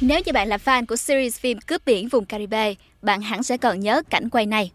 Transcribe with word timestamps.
Nếu 0.00 0.20
như 0.26 0.32
bạn 0.32 0.48
là 0.48 0.56
fan 0.56 0.86
của 0.86 0.96
series 0.96 1.40
phim 1.40 1.58
Cướp 1.58 1.84
biển 1.84 2.08
vùng 2.08 2.24
Caribe, 2.24 2.74
bạn 3.02 3.20
hẳn 3.20 3.42
sẽ 3.42 3.56
còn 3.56 3.80
nhớ 3.80 4.02
cảnh 4.10 4.28
quay 4.28 4.46
này. 4.46 4.70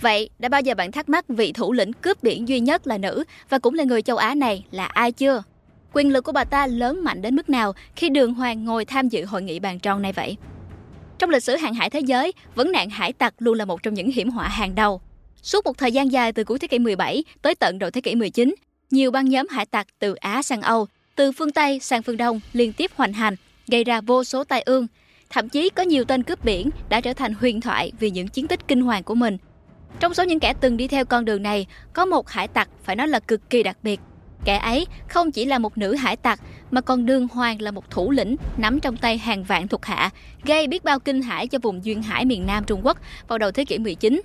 Vậy, 0.00 0.30
đã 0.38 0.48
bao 0.48 0.60
giờ 0.60 0.74
bạn 0.74 0.92
thắc 0.92 1.08
mắc 1.08 1.24
vị 1.28 1.52
thủ 1.52 1.72
lĩnh 1.72 1.92
cướp 1.92 2.22
biển 2.22 2.48
duy 2.48 2.60
nhất 2.60 2.86
là 2.86 2.98
nữ 2.98 3.24
và 3.48 3.58
cũng 3.58 3.74
là 3.74 3.84
người 3.84 4.02
châu 4.02 4.16
Á 4.16 4.34
này 4.34 4.64
là 4.70 4.84
ai 4.86 5.12
chưa? 5.12 5.42
Quyền 5.92 6.12
lực 6.12 6.24
của 6.24 6.32
bà 6.32 6.44
ta 6.44 6.66
lớn 6.66 7.04
mạnh 7.04 7.22
đến 7.22 7.36
mức 7.36 7.50
nào 7.50 7.72
khi 7.96 8.08
Đường 8.08 8.34
Hoàng 8.34 8.64
ngồi 8.64 8.84
tham 8.84 9.08
dự 9.08 9.24
hội 9.24 9.42
nghị 9.42 9.58
bàn 9.58 9.78
tròn 9.78 10.02
này 10.02 10.12
vậy? 10.12 10.36
Trong 11.18 11.30
lịch 11.30 11.42
sử 11.42 11.56
hàng 11.56 11.74
hải 11.74 11.90
thế 11.90 12.00
giới, 12.00 12.32
vấn 12.54 12.72
nạn 12.72 12.90
hải 12.90 13.12
tặc 13.12 13.34
luôn 13.38 13.54
là 13.54 13.64
một 13.64 13.82
trong 13.82 13.94
những 13.94 14.10
hiểm 14.10 14.30
họa 14.30 14.48
hàng 14.48 14.74
đầu. 14.74 15.00
Suốt 15.42 15.64
một 15.64 15.78
thời 15.78 15.92
gian 15.92 16.12
dài 16.12 16.32
từ 16.32 16.44
cuối 16.44 16.58
thế 16.58 16.68
kỷ 16.68 16.78
17 16.78 17.24
tới 17.42 17.54
tận 17.54 17.78
đầu 17.78 17.90
thế 17.90 18.00
kỷ 18.00 18.14
19, 18.14 18.54
nhiều 18.90 19.10
băng 19.10 19.28
nhóm 19.28 19.48
hải 19.48 19.66
tặc 19.66 19.86
từ 19.98 20.14
Á 20.14 20.42
sang 20.42 20.62
Âu, 20.62 20.86
từ 21.16 21.32
phương 21.32 21.52
Tây 21.52 21.78
sang 21.80 22.02
phương 22.02 22.16
Đông 22.16 22.40
liên 22.52 22.72
tiếp 22.72 22.90
hoành 22.94 23.12
hành, 23.12 23.36
gây 23.68 23.84
ra 23.84 24.00
vô 24.00 24.24
số 24.24 24.44
tai 24.44 24.62
ương. 24.62 24.86
Thậm 25.30 25.48
chí 25.48 25.70
có 25.70 25.82
nhiều 25.82 26.04
tên 26.04 26.22
cướp 26.22 26.44
biển 26.44 26.70
đã 26.88 27.00
trở 27.00 27.12
thành 27.12 27.34
huyền 27.34 27.60
thoại 27.60 27.92
vì 27.98 28.10
những 28.10 28.28
chiến 28.28 28.48
tích 28.48 28.68
kinh 28.68 28.80
hoàng 28.80 29.02
của 29.02 29.14
mình. 29.14 29.38
Trong 30.00 30.14
số 30.14 30.24
những 30.24 30.40
kẻ 30.40 30.54
từng 30.60 30.76
đi 30.76 30.88
theo 30.88 31.04
con 31.04 31.24
đường 31.24 31.42
này, 31.42 31.66
có 31.92 32.04
một 32.04 32.28
hải 32.28 32.48
tặc 32.48 32.68
phải 32.82 32.96
nói 32.96 33.08
là 33.08 33.20
cực 33.20 33.50
kỳ 33.50 33.62
đặc 33.62 33.76
biệt. 33.82 34.00
Kẻ 34.44 34.56
ấy 34.56 34.86
không 35.08 35.32
chỉ 35.32 35.44
là 35.44 35.58
một 35.58 35.78
nữ 35.78 35.94
hải 35.94 36.16
tặc 36.16 36.40
mà 36.70 36.80
còn 36.80 37.06
đương 37.06 37.28
hoàng 37.28 37.62
là 37.62 37.70
một 37.70 37.90
thủ 37.90 38.10
lĩnh 38.10 38.36
nắm 38.56 38.80
trong 38.80 38.96
tay 38.96 39.18
hàng 39.18 39.44
vạn 39.44 39.68
thuộc 39.68 39.84
hạ, 39.84 40.10
gây 40.44 40.66
biết 40.66 40.84
bao 40.84 40.98
kinh 40.98 41.22
hãi 41.22 41.46
cho 41.48 41.58
vùng 41.58 41.84
duyên 41.84 42.02
hải 42.02 42.24
miền 42.24 42.46
Nam 42.46 42.64
Trung 42.64 42.86
Quốc 42.86 42.98
vào 43.28 43.38
đầu 43.38 43.50
thế 43.50 43.64
kỷ 43.64 43.78
19. 43.78 44.22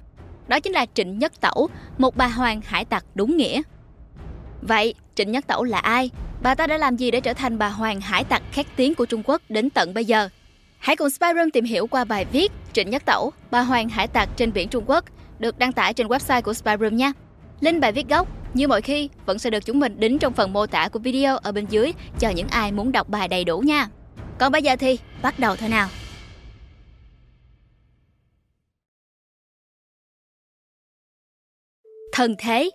Đó 0.48 0.60
chính 0.60 0.74
là 0.74 0.86
Trịnh 0.94 1.20
Nhất 1.20 1.42
Tẩu, 1.42 1.70
một 1.98 2.18
bà 2.18 2.28
hoàng 2.28 2.62
hải 2.66 2.86
tặc 2.86 3.06
đúng 3.16 3.38
nghĩa. 3.38 3.62
Vậy, 4.62 4.94
Trịnh 5.16 5.32
Nhất 5.32 5.48
Tẩu 5.48 5.64
là 5.64 5.80
ai? 5.80 6.10
Bà 6.42 6.56
ta 6.56 6.68
đã 6.68 6.78
làm 6.78 6.96
gì 6.96 7.12
để 7.12 7.22
trở 7.22 7.34
thành 7.34 7.58
bà 7.58 7.70
hoàng 7.70 8.02
hải 8.02 8.24
tặc 8.24 8.42
khét 8.52 8.66
tiếng 8.76 8.96
của 8.96 9.06
Trung 9.06 9.24
Quốc 9.26 9.42
đến 9.50 9.70
tận 9.70 9.94
bây 9.94 10.06
giờ? 10.06 10.30
Hãy 10.78 10.96
cùng 10.96 11.10
Spyroom 11.10 11.50
tìm 11.50 11.66
hiểu 11.66 11.88
qua 11.88 12.04
bài 12.06 12.26
viết 12.32 12.52
Trịnh 12.74 12.90
Nhất 12.90 13.06
Tẩu, 13.06 13.32
bà 13.52 13.62
hoàng 13.62 13.90
hải 13.90 14.08
tặc 14.08 14.30
trên 14.36 14.54
biển 14.54 14.70
Trung 14.70 14.84
Quốc 14.88 15.06
được 15.40 15.60
đăng 15.60 15.74
tải 15.74 15.94
trên 15.94 16.08
website 16.08 16.42
của 16.42 16.54
Spyroom 16.54 16.96
nha. 16.96 17.12
Link 17.60 17.82
bài 17.82 17.92
viết 17.92 18.08
gốc 18.10 18.28
như 18.54 18.68
mọi 18.68 18.82
khi 18.82 19.10
vẫn 19.26 19.40
sẽ 19.40 19.50
được 19.50 19.66
chúng 19.66 19.80
mình 19.80 20.00
đính 20.00 20.20
trong 20.20 20.34
phần 20.34 20.54
mô 20.54 20.68
tả 20.68 20.90
của 20.90 21.00
video 21.00 21.38
ở 21.38 21.52
bên 21.52 21.66
dưới 21.70 21.92
cho 22.20 22.30
những 22.30 22.48
ai 22.48 22.72
muốn 22.72 22.92
đọc 22.92 23.10
bài 23.10 23.28
đầy 23.28 23.44
đủ 23.44 23.60
nha. 23.60 23.88
Còn 24.40 24.52
bây 24.52 24.64
giờ 24.64 24.76
thì 24.76 25.00
bắt 25.22 25.40
đầu 25.40 25.56
thôi 25.56 25.70
nào. 25.70 25.90
Thần 32.14 32.36
thế 32.40 32.70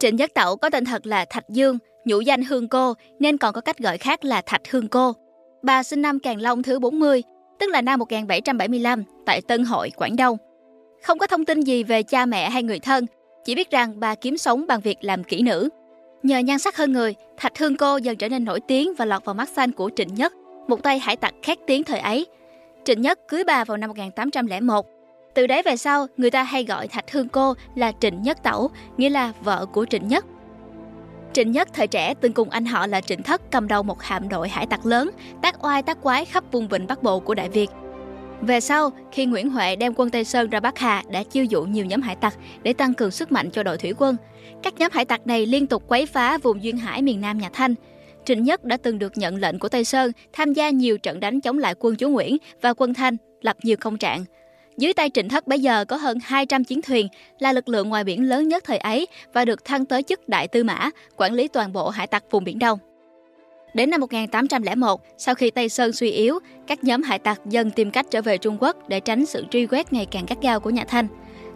Trịnh 0.00 0.16
Nhất 0.16 0.30
Tẩu 0.34 0.56
có 0.56 0.70
tên 0.70 0.84
thật 0.84 1.06
là 1.06 1.24
Thạch 1.24 1.48
Dương, 1.48 1.78
nhũ 2.04 2.20
danh 2.20 2.42
Hương 2.42 2.68
Cô 2.68 2.94
nên 3.18 3.38
còn 3.38 3.52
có 3.52 3.60
cách 3.60 3.78
gọi 3.78 3.98
khác 3.98 4.24
là 4.24 4.42
Thạch 4.46 4.70
Hương 4.70 4.88
Cô. 4.88 5.12
Bà 5.62 5.82
sinh 5.82 6.02
năm 6.02 6.18
Càng 6.20 6.40
Long 6.40 6.62
thứ 6.62 6.78
40, 6.78 7.22
tức 7.58 7.70
là 7.70 7.82
năm 7.82 7.98
1775 7.98 9.04
tại 9.26 9.40
Tân 9.40 9.64
Hội, 9.64 9.90
Quảng 9.96 10.16
Đông. 10.16 10.36
Không 11.02 11.18
có 11.18 11.26
thông 11.26 11.44
tin 11.44 11.60
gì 11.60 11.82
về 11.82 12.02
cha 12.02 12.26
mẹ 12.26 12.50
hay 12.50 12.62
người 12.62 12.78
thân, 12.78 13.06
chỉ 13.44 13.54
biết 13.54 13.70
rằng 13.70 14.00
bà 14.00 14.14
kiếm 14.14 14.38
sống 14.38 14.66
bằng 14.66 14.80
việc 14.80 14.98
làm 15.00 15.24
kỹ 15.24 15.42
nữ. 15.42 15.68
Nhờ 16.22 16.38
nhan 16.38 16.58
sắc 16.58 16.76
hơn 16.76 16.92
người, 16.92 17.14
Thạch 17.36 17.58
Hương 17.58 17.76
Cô 17.76 17.96
dần 17.96 18.16
trở 18.16 18.28
nên 18.28 18.44
nổi 18.44 18.60
tiếng 18.60 18.94
và 18.94 19.04
lọt 19.04 19.24
vào 19.24 19.34
mắt 19.34 19.48
xanh 19.48 19.72
của 19.72 19.90
Trịnh 19.96 20.14
Nhất, 20.14 20.32
một 20.68 20.82
tay 20.82 20.98
hải 20.98 21.16
tặc 21.16 21.34
khét 21.42 21.58
tiếng 21.66 21.84
thời 21.84 21.98
ấy. 21.98 22.26
Trịnh 22.84 23.00
Nhất 23.02 23.20
cưới 23.28 23.44
bà 23.44 23.64
vào 23.64 23.76
năm 23.76 23.88
1801. 23.88 24.86
Từ 25.36 25.46
đấy 25.46 25.62
về 25.62 25.76
sau, 25.76 26.06
người 26.16 26.30
ta 26.30 26.42
hay 26.42 26.64
gọi 26.64 26.88
Thạch 26.88 27.12
Hương 27.12 27.28
Cô 27.28 27.54
là 27.74 27.92
Trịnh 28.00 28.22
Nhất 28.22 28.42
Tẩu, 28.42 28.70
nghĩa 28.96 29.08
là 29.08 29.32
vợ 29.40 29.66
của 29.66 29.86
Trịnh 29.90 30.08
Nhất. 30.08 30.24
Trịnh 31.32 31.52
Nhất 31.52 31.68
thời 31.72 31.86
trẻ 31.86 32.14
từng 32.20 32.32
cùng 32.32 32.50
anh 32.50 32.66
họ 32.66 32.86
là 32.86 33.00
Trịnh 33.00 33.22
Thất 33.22 33.50
cầm 33.50 33.68
đầu 33.68 33.82
một 33.82 34.02
hạm 34.02 34.28
đội 34.28 34.48
hải 34.48 34.66
tặc 34.66 34.86
lớn, 34.86 35.10
tác 35.42 35.64
oai 35.64 35.82
tác 35.82 36.02
quái 36.02 36.24
khắp 36.24 36.44
vùng 36.52 36.68
vịnh 36.68 36.86
Bắc 36.86 37.02
Bộ 37.02 37.20
của 37.20 37.34
Đại 37.34 37.48
Việt. 37.48 37.70
Về 38.40 38.60
sau, 38.60 38.90
khi 39.12 39.26
Nguyễn 39.26 39.50
Huệ 39.50 39.76
đem 39.76 39.94
quân 39.96 40.10
Tây 40.10 40.24
Sơn 40.24 40.50
ra 40.50 40.60
Bắc 40.60 40.78
Hà 40.78 41.02
đã 41.10 41.22
chiêu 41.22 41.44
dụ 41.44 41.64
nhiều 41.64 41.84
nhóm 41.84 42.02
hải 42.02 42.16
tặc 42.16 42.34
để 42.62 42.72
tăng 42.72 42.94
cường 42.94 43.10
sức 43.10 43.32
mạnh 43.32 43.50
cho 43.50 43.62
đội 43.62 43.78
thủy 43.78 43.92
quân. 43.98 44.16
Các 44.62 44.74
nhóm 44.78 44.90
hải 44.94 45.04
tặc 45.04 45.26
này 45.26 45.46
liên 45.46 45.66
tục 45.66 45.82
quấy 45.88 46.06
phá 46.06 46.38
vùng 46.38 46.62
duyên 46.62 46.76
hải 46.76 47.02
miền 47.02 47.20
Nam 47.20 47.38
nhà 47.38 47.50
Thanh. 47.52 47.74
Trịnh 48.24 48.44
Nhất 48.44 48.64
đã 48.64 48.76
từng 48.76 48.98
được 48.98 49.18
nhận 49.18 49.36
lệnh 49.36 49.58
của 49.58 49.68
Tây 49.68 49.84
Sơn 49.84 50.12
tham 50.32 50.52
gia 50.52 50.70
nhiều 50.70 50.98
trận 50.98 51.20
đánh 51.20 51.40
chống 51.40 51.58
lại 51.58 51.74
quân 51.78 51.96
chúa 51.96 52.08
Nguyễn 52.08 52.36
và 52.60 52.74
quân 52.74 52.94
Thanh, 52.94 53.16
lập 53.40 53.56
nhiều 53.62 53.76
công 53.80 53.98
trạng. 53.98 54.24
Dưới 54.78 54.92
tay 54.92 55.10
Trịnh 55.14 55.28
Thất 55.28 55.46
bây 55.46 55.60
giờ 55.60 55.84
có 55.84 55.96
hơn 55.96 56.18
200 56.22 56.64
chiến 56.64 56.82
thuyền, 56.82 57.08
là 57.38 57.52
lực 57.52 57.68
lượng 57.68 57.88
ngoài 57.88 58.04
biển 58.04 58.28
lớn 58.28 58.48
nhất 58.48 58.64
thời 58.66 58.78
ấy 58.78 59.06
và 59.32 59.44
được 59.44 59.64
thăng 59.64 59.84
tới 59.84 60.02
chức 60.02 60.28
đại 60.28 60.48
tư 60.48 60.64
mã, 60.64 60.90
quản 61.16 61.32
lý 61.32 61.48
toàn 61.48 61.72
bộ 61.72 61.88
hải 61.88 62.06
tặc 62.06 62.24
vùng 62.30 62.44
Biển 62.44 62.58
Đông. 62.58 62.78
Đến 63.74 63.90
năm 63.90 64.00
1801, 64.00 65.00
sau 65.18 65.34
khi 65.34 65.50
Tây 65.50 65.68
Sơn 65.68 65.92
suy 65.92 66.10
yếu, 66.10 66.38
các 66.66 66.84
nhóm 66.84 67.02
hải 67.02 67.18
tặc 67.18 67.40
dần 67.46 67.70
tìm 67.70 67.90
cách 67.90 68.06
trở 68.10 68.22
về 68.22 68.38
Trung 68.38 68.56
Quốc 68.60 68.88
để 68.88 69.00
tránh 69.00 69.26
sự 69.26 69.44
truy 69.50 69.66
quét 69.66 69.92
ngày 69.92 70.06
càng 70.10 70.26
gắt 70.28 70.38
gao 70.42 70.60
của 70.60 70.70
nhà 70.70 70.84
Thanh. 70.88 71.06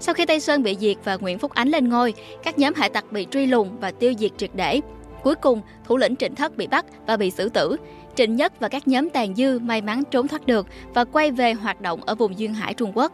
Sau 0.00 0.14
khi 0.14 0.26
Tây 0.26 0.40
Sơn 0.40 0.62
bị 0.62 0.76
diệt 0.80 0.96
và 1.04 1.16
Nguyễn 1.16 1.38
Phúc 1.38 1.52
Ánh 1.54 1.68
lên 1.68 1.88
ngôi, 1.88 2.14
các 2.42 2.58
nhóm 2.58 2.74
hải 2.74 2.90
tặc 2.90 3.12
bị 3.12 3.26
truy 3.30 3.46
lùng 3.46 3.80
và 3.80 3.90
tiêu 3.90 4.12
diệt 4.18 4.30
triệt 4.36 4.50
để. 4.54 4.80
Cuối 5.22 5.34
cùng, 5.34 5.60
thủ 5.84 5.96
lĩnh 5.96 6.16
Trịnh 6.16 6.34
Thất 6.34 6.56
bị 6.56 6.66
bắt 6.66 6.86
và 7.06 7.16
bị 7.16 7.30
xử 7.30 7.48
tử. 7.48 7.76
Trịnh 8.16 8.36
Nhất 8.36 8.60
và 8.60 8.68
các 8.68 8.88
nhóm 8.88 9.10
tàn 9.10 9.34
dư 9.34 9.58
may 9.58 9.82
mắn 9.82 10.02
trốn 10.10 10.28
thoát 10.28 10.46
được 10.46 10.66
và 10.94 11.04
quay 11.04 11.30
về 11.30 11.52
hoạt 11.52 11.80
động 11.80 12.00
ở 12.02 12.14
vùng 12.14 12.38
duyên 12.38 12.54
hải 12.54 12.74
Trung 12.74 12.92
Quốc. 12.94 13.12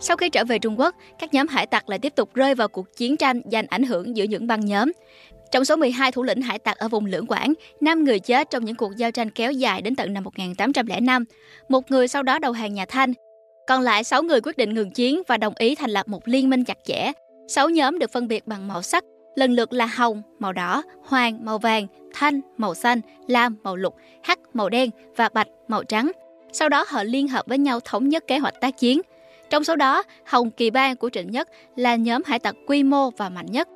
Sau 0.00 0.16
khi 0.16 0.28
trở 0.28 0.44
về 0.44 0.58
Trung 0.58 0.80
Quốc, 0.80 0.94
các 1.18 1.34
nhóm 1.34 1.48
hải 1.48 1.66
tặc 1.66 1.88
lại 1.88 1.98
tiếp 1.98 2.12
tục 2.16 2.34
rơi 2.34 2.54
vào 2.54 2.68
cuộc 2.68 2.96
chiến 2.96 3.16
tranh 3.16 3.40
giành 3.52 3.66
ảnh 3.68 3.82
hưởng 3.82 4.16
giữa 4.16 4.24
những 4.24 4.46
băng 4.46 4.66
nhóm. 4.66 4.92
Trong 5.50 5.64
số 5.64 5.76
12 5.76 6.12
thủ 6.12 6.22
lĩnh 6.22 6.42
hải 6.42 6.58
tặc 6.58 6.78
ở 6.78 6.88
vùng 6.88 7.06
Lưỡng 7.06 7.26
Quảng, 7.26 7.52
5 7.80 8.04
người 8.04 8.18
chết 8.18 8.50
trong 8.50 8.64
những 8.64 8.76
cuộc 8.76 8.96
giao 8.96 9.10
tranh 9.10 9.30
kéo 9.30 9.52
dài 9.52 9.82
đến 9.82 9.96
tận 9.96 10.12
năm 10.12 10.24
1805. 10.24 11.24
Một 11.68 11.90
người 11.90 12.08
sau 12.08 12.22
đó 12.22 12.38
đầu 12.38 12.52
hàng 12.52 12.74
nhà 12.74 12.84
Thanh. 12.84 13.12
Còn 13.68 13.80
lại 13.82 14.04
6 14.04 14.22
người 14.22 14.40
quyết 14.40 14.56
định 14.56 14.74
ngừng 14.74 14.90
chiến 14.90 15.22
và 15.28 15.36
đồng 15.36 15.54
ý 15.58 15.74
thành 15.74 15.90
lập 15.90 16.08
một 16.08 16.28
liên 16.28 16.50
minh 16.50 16.64
chặt 16.64 16.78
chẽ. 16.84 17.12
6 17.48 17.68
nhóm 17.68 17.98
được 17.98 18.12
phân 18.12 18.28
biệt 18.28 18.46
bằng 18.46 18.68
màu 18.68 18.82
sắc, 18.82 19.04
lần 19.34 19.52
lượt 19.52 19.72
là 19.72 19.86
hồng, 19.86 20.22
màu 20.38 20.52
đỏ, 20.52 20.82
hoàng, 21.04 21.44
màu 21.44 21.58
vàng, 21.58 21.86
thanh, 22.14 22.40
màu 22.56 22.74
xanh, 22.74 23.00
lam, 23.26 23.56
màu 23.62 23.76
lục, 23.76 23.96
hắc, 24.22 24.38
màu 24.54 24.68
đen 24.68 24.90
và 25.16 25.28
bạch, 25.34 25.48
màu 25.68 25.84
trắng. 25.84 26.12
Sau 26.52 26.68
đó 26.68 26.84
họ 26.88 27.02
liên 27.02 27.28
hợp 27.28 27.46
với 27.46 27.58
nhau 27.58 27.80
thống 27.80 28.08
nhất 28.08 28.24
kế 28.26 28.38
hoạch 28.38 28.60
tác 28.60 28.78
chiến. 28.78 29.00
Trong 29.50 29.64
số 29.64 29.76
đó, 29.76 30.02
Hồng 30.26 30.50
Kỳ 30.50 30.70
Bang 30.70 30.96
của 30.96 31.10
Trịnh 31.10 31.30
Nhất 31.30 31.48
là 31.76 31.96
nhóm 31.96 32.22
hải 32.26 32.38
tặc 32.38 32.54
quy 32.66 32.82
mô 32.82 33.10
và 33.10 33.28
mạnh 33.28 33.46
nhất. 33.46 33.68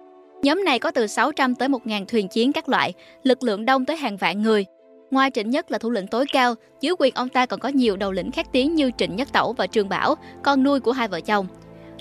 Nhóm 0.43 0.65
này 0.65 0.79
có 0.79 0.91
từ 0.91 1.07
600 1.07 1.55
tới 1.55 1.69
1.000 1.69 2.05
thuyền 2.07 2.29
chiến 2.29 2.53
các 2.53 2.69
loại, 2.69 2.93
lực 3.23 3.43
lượng 3.43 3.65
đông 3.65 3.85
tới 3.85 3.97
hàng 3.97 4.17
vạn 4.17 4.43
người. 4.43 4.65
Ngoài 5.11 5.31
Trịnh 5.31 5.51
Nhất 5.51 5.71
là 5.71 5.79
thủ 5.79 5.91
lĩnh 5.91 6.07
tối 6.07 6.25
cao, 6.33 6.55
dưới 6.81 6.95
quyền 6.99 7.15
ông 7.15 7.29
ta 7.29 7.47
còn 7.47 7.61
có 7.61 7.69
nhiều 7.69 7.97
đầu 7.97 8.13
lĩnh 8.13 8.31
khác 8.31 8.47
tiếng 8.53 8.75
như 8.75 8.91
Trịnh 8.99 9.17
Nhất 9.17 9.29
Tẩu 9.33 9.53
và 9.53 9.67
Trương 9.67 9.89
Bảo, 9.89 10.15
con 10.43 10.63
nuôi 10.63 10.81
của 10.81 10.93
hai 10.93 11.09
vợ 11.09 11.21
chồng. 11.21 11.47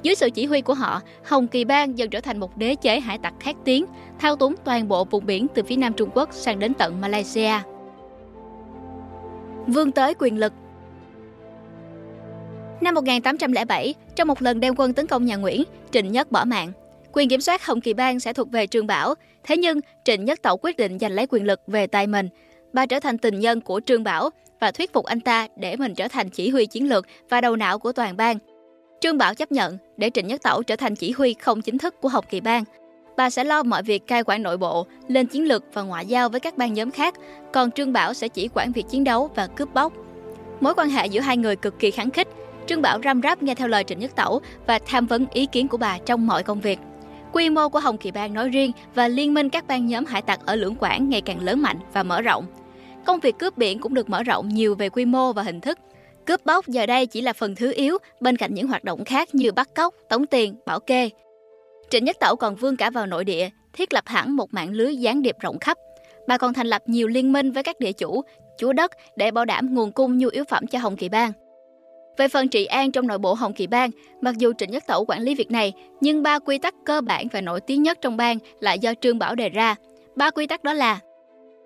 Dưới 0.03 0.15
sự 0.15 0.29
chỉ 0.29 0.45
huy 0.45 0.61
của 0.61 0.73
họ, 0.73 1.01
Hồng 1.23 1.47
Kỳ 1.47 1.65
Bang 1.65 1.97
dần 1.97 2.09
trở 2.09 2.21
thành 2.21 2.39
một 2.39 2.57
đế 2.57 2.75
chế 2.75 2.99
hải 2.99 3.17
tặc 3.17 3.33
khét 3.39 3.55
tiếng, 3.65 3.85
thao 4.19 4.35
túng 4.35 4.55
toàn 4.63 4.87
bộ 4.87 5.05
vùng 5.05 5.25
biển 5.25 5.47
từ 5.55 5.63
phía 5.63 5.75
nam 5.75 5.93
Trung 5.93 6.09
Quốc 6.13 6.29
sang 6.31 6.59
đến 6.59 6.73
tận 6.73 7.01
Malaysia. 7.01 7.53
Vương 9.67 9.91
tới 9.91 10.13
quyền 10.19 10.39
lực 10.39 10.53
Năm 12.81 12.95
1807, 12.95 13.93
trong 14.15 14.27
một 14.27 14.41
lần 14.41 14.59
đem 14.59 14.73
quân 14.77 14.93
tấn 14.93 15.07
công 15.07 15.25
nhà 15.25 15.35
Nguyễn, 15.35 15.63
Trịnh 15.91 16.11
Nhất 16.11 16.31
bỏ 16.31 16.45
mạng. 16.45 16.71
Quyền 17.11 17.29
kiểm 17.29 17.41
soát 17.41 17.65
Hồng 17.65 17.81
Kỳ 17.81 17.93
Bang 17.93 18.19
sẽ 18.19 18.33
thuộc 18.33 18.51
về 18.51 18.67
Trương 18.67 18.87
Bảo, 18.87 19.15
thế 19.43 19.57
nhưng 19.57 19.79
Trịnh 20.05 20.25
Nhất 20.25 20.41
Tẩu 20.41 20.57
quyết 20.57 20.77
định 20.77 20.99
giành 20.99 21.11
lấy 21.11 21.27
quyền 21.27 21.45
lực 21.45 21.61
về 21.67 21.87
tay 21.87 22.07
mình. 22.07 22.29
Bà 22.73 22.85
trở 22.85 22.99
thành 22.99 23.17
tình 23.17 23.39
nhân 23.39 23.61
của 23.61 23.81
Trương 23.85 24.03
Bảo 24.03 24.29
và 24.59 24.71
thuyết 24.71 24.93
phục 24.93 25.05
anh 25.05 25.19
ta 25.19 25.47
để 25.55 25.75
mình 25.75 25.95
trở 25.95 26.07
thành 26.07 26.29
chỉ 26.29 26.49
huy 26.49 26.65
chiến 26.65 26.89
lược 26.89 27.05
và 27.29 27.41
đầu 27.41 27.55
não 27.55 27.79
của 27.79 27.91
toàn 27.91 28.17
bang. 28.17 28.37
Trương 28.99 29.17
Bảo 29.17 29.35
chấp 29.35 29.51
nhận 29.51 29.77
để 29.97 30.09
Trịnh 30.13 30.27
Nhất 30.27 30.43
Tẩu 30.43 30.63
trở 30.63 30.75
thành 30.75 30.95
chỉ 30.95 31.11
huy 31.11 31.33
không 31.33 31.61
chính 31.61 31.77
thức 31.77 32.01
của 32.01 32.09
Hồng 32.09 32.25
Kỳ 32.29 32.41
Bang. 32.41 32.63
Bà 33.17 33.29
sẽ 33.29 33.43
lo 33.43 33.63
mọi 33.63 33.83
việc 33.83 34.07
cai 34.07 34.23
quản 34.23 34.43
nội 34.43 34.57
bộ, 34.57 34.85
lên 35.07 35.27
chiến 35.27 35.47
lược 35.47 35.63
và 35.73 35.81
ngoại 35.81 36.05
giao 36.05 36.29
với 36.29 36.39
các 36.39 36.57
bang 36.57 36.73
nhóm 36.73 36.91
khác, 36.91 37.15
còn 37.53 37.71
Trương 37.71 37.93
Bảo 37.93 38.13
sẽ 38.13 38.27
chỉ 38.27 38.49
quản 38.53 38.71
việc 38.71 38.85
chiến 38.89 39.03
đấu 39.03 39.29
và 39.35 39.47
cướp 39.47 39.73
bóc. 39.73 39.93
Mối 40.61 40.73
quan 40.77 40.89
hệ 40.89 41.05
giữa 41.05 41.21
hai 41.21 41.37
người 41.37 41.55
cực 41.55 41.79
kỳ 41.79 41.91
kháng 41.91 42.09
khích, 42.09 42.27
Trương 42.67 42.81
Bảo 42.81 42.99
răm 43.03 43.21
ráp 43.21 43.43
nghe 43.43 43.55
theo 43.55 43.67
lời 43.67 43.83
Trịnh 43.83 43.99
Nhất 43.99 44.15
Tẩu 44.15 44.41
và 44.67 44.79
tham 44.85 45.05
vấn 45.05 45.25
ý 45.33 45.45
kiến 45.45 45.67
của 45.67 45.77
bà 45.77 45.97
trong 46.05 46.27
mọi 46.27 46.43
công 46.43 46.61
việc. 46.61 46.79
Quy 47.33 47.49
mô 47.49 47.69
của 47.69 47.79
Hồng 47.79 47.97
Kỳ 47.97 48.11
Bang 48.11 48.33
nói 48.33 48.49
riêng 48.49 48.71
và 48.95 49.07
liên 49.07 49.33
minh 49.33 49.49
các 49.49 49.67
bang 49.67 49.85
nhóm 49.87 50.05
hải 50.05 50.21
tặc 50.21 50.39
ở 50.45 50.55
Lưỡng 50.55 50.75
Quảng 50.75 51.09
ngày 51.09 51.21
càng 51.21 51.41
lớn 51.41 51.61
mạnh 51.61 51.77
và 51.93 52.03
mở 52.03 52.21
rộng. 52.21 52.45
Công 53.05 53.19
việc 53.19 53.39
cướp 53.39 53.57
biển 53.57 53.79
cũng 53.79 53.93
được 53.93 54.09
mở 54.09 54.23
rộng 54.23 54.49
nhiều 54.49 54.75
về 54.75 54.89
quy 54.89 55.05
mô 55.05 55.33
và 55.33 55.43
hình 55.43 55.61
thức. 55.61 55.79
Cướp 56.25 56.45
bóc 56.45 56.67
giờ 56.67 56.85
đây 56.85 57.05
chỉ 57.05 57.21
là 57.21 57.33
phần 57.33 57.55
thứ 57.55 57.73
yếu 57.75 57.97
bên 58.19 58.37
cạnh 58.37 58.53
những 58.53 58.67
hoạt 58.67 58.83
động 58.83 59.05
khác 59.05 59.35
như 59.35 59.51
bắt 59.51 59.69
cóc, 59.75 59.95
tống 60.09 60.25
tiền, 60.25 60.55
bảo 60.65 60.79
kê. 60.79 61.09
Trịnh 61.89 62.05
Nhất 62.05 62.17
Tẩu 62.19 62.35
còn 62.35 62.55
vươn 62.55 62.77
cả 62.77 62.89
vào 62.89 63.05
nội 63.05 63.23
địa, 63.23 63.49
thiết 63.73 63.93
lập 63.93 64.03
hẳn 64.07 64.35
một 64.35 64.53
mạng 64.53 64.71
lưới 64.71 64.95
gián 64.95 65.21
điệp 65.21 65.35
rộng 65.39 65.59
khắp. 65.59 65.77
Bà 66.27 66.37
còn 66.37 66.53
thành 66.53 66.67
lập 66.67 66.81
nhiều 66.85 67.07
liên 67.07 67.33
minh 67.33 67.51
với 67.51 67.63
các 67.63 67.79
địa 67.79 67.91
chủ, 67.91 68.21
chủ 68.57 68.73
đất 68.73 68.91
để 69.15 69.31
bảo 69.31 69.45
đảm 69.45 69.73
nguồn 69.73 69.91
cung 69.91 70.17
nhu 70.17 70.29
yếu 70.29 70.43
phẩm 70.43 70.67
cho 70.67 70.79
Hồng 70.79 70.95
Kỳ 70.95 71.09
Bang. 71.09 71.31
Về 72.17 72.27
phần 72.27 72.47
trị 72.47 72.65
an 72.65 72.91
trong 72.91 73.07
nội 73.07 73.17
bộ 73.17 73.33
Hồng 73.33 73.53
Kỳ 73.53 73.67
Bang, 73.67 73.89
mặc 74.21 74.35
dù 74.37 74.53
Trịnh 74.57 74.71
Nhất 74.71 74.83
Tẩu 74.87 75.05
quản 75.05 75.21
lý 75.21 75.35
việc 75.35 75.51
này, 75.51 75.73
nhưng 76.01 76.23
ba 76.23 76.39
quy 76.39 76.57
tắc 76.57 76.73
cơ 76.85 77.01
bản 77.01 77.27
và 77.31 77.41
nổi 77.41 77.61
tiếng 77.61 77.83
nhất 77.83 77.97
trong 78.01 78.17
bang 78.17 78.37
lại 78.59 78.79
do 78.79 78.93
Trương 79.01 79.19
Bảo 79.19 79.35
đề 79.35 79.49
ra. 79.49 79.75
Ba 80.15 80.29
quy 80.31 80.47
tắc 80.47 80.63
đó 80.63 80.73
là 80.73 80.99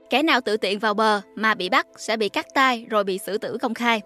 Kẻ 0.10 0.24
nào 0.24 0.42
tự 0.42 0.58
tiện 0.58 0.80
vào 0.80 0.94
bờ 0.94 1.22
mà 1.36 1.56
bị 1.56 1.70
bắt 1.70 1.88
sẽ 1.98 2.18
bị 2.18 2.30
cắt 2.30 2.46
tay 2.54 2.86
rồi 2.90 3.04
bị 3.04 3.18
xử 3.18 3.38
tử 3.38 3.58
công 3.62 3.74
khai. 3.74 4.02